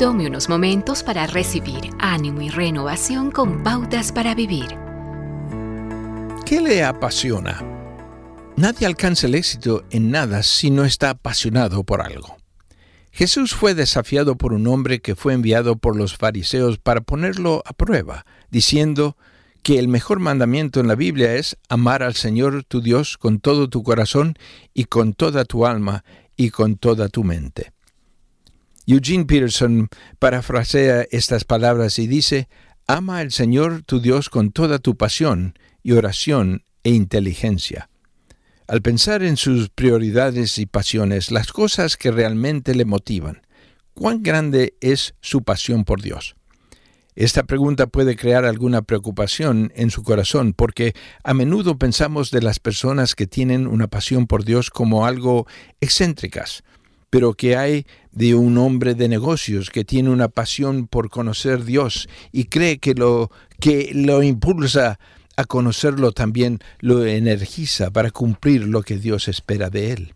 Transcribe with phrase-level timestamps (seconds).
[0.00, 4.68] Tome unos momentos para recibir ánimo y renovación con pautas para vivir.
[6.46, 7.62] ¿Qué le apasiona?
[8.56, 12.38] Nadie alcanza el éxito en nada si no está apasionado por algo.
[13.12, 17.74] Jesús fue desafiado por un hombre que fue enviado por los fariseos para ponerlo a
[17.74, 19.18] prueba, diciendo
[19.62, 23.68] que el mejor mandamiento en la Biblia es amar al Señor tu Dios con todo
[23.68, 24.38] tu corazón
[24.72, 26.04] y con toda tu alma
[26.38, 27.74] y con toda tu mente.
[28.92, 32.48] Eugene Peterson parafrasea estas palabras y dice,
[32.88, 35.54] Ama al Señor tu Dios con toda tu pasión
[35.84, 37.88] y oración e inteligencia.
[38.66, 43.42] Al pensar en sus prioridades y pasiones, las cosas que realmente le motivan,
[43.94, 46.34] ¿cuán grande es su pasión por Dios?
[47.14, 52.58] Esta pregunta puede crear alguna preocupación en su corazón porque a menudo pensamos de las
[52.58, 55.46] personas que tienen una pasión por Dios como algo
[55.80, 56.64] excéntricas,
[57.10, 62.08] pero que hay de un hombre de negocios que tiene una pasión por conocer Dios
[62.32, 64.98] y cree que lo que lo impulsa
[65.36, 70.14] a conocerlo también lo energiza para cumplir lo que Dios espera de él.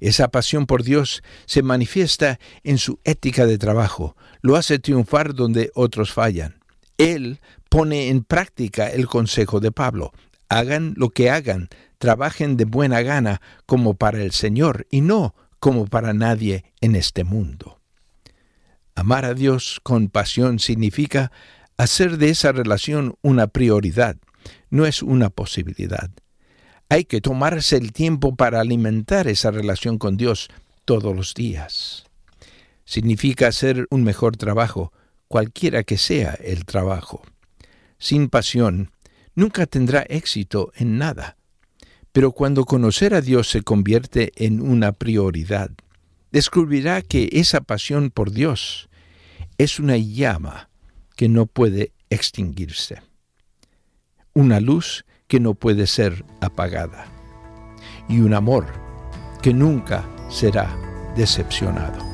[0.00, 5.70] Esa pasión por Dios se manifiesta en su ética de trabajo, lo hace triunfar donde
[5.74, 6.56] otros fallan.
[6.98, 10.12] Él pone en práctica el consejo de Pablo.
[10.48, 15.86] Hagan lo que hagan, trabajen de buena gana como para el Señor y no como
[15.86, 17.80] para nadie en este mundo.
[18.94, 21.32] Amar a Dios con pasión significa
[21.78, 24.18] hacer de esa relación una prioridad,
[24.68, 26.10] no es una posibilidad.
[26.90, 30.50] Hay que tomarse el tiempo para alimentar esa relación con Dios
[30.84, 32.04] todos los días.
[32.84, 34.92] Significa hacer un mejor trabajo,
[35.28, 37.22] cualquiera que sea el trabajo.
[37.96, 38.90] Sin pasión,
[39.34, 41.38] nunca tendrá éxito en nada.
[42.14, 45.72] Pero cuando conocer a Dios se convierte en una prioridad,
[46.30, 48.88] descubrirá que esa pasión por Dios
[49.58, 50.68] es una llama
[51.16, 53.02] que no puede extinguirse,
[54.32, 57.06] una luz que no puede ser apagada
[58.08, 58.66] y un amor
[59.42, 60.72] que nunca será
[61.16, 62.13] decepcionado.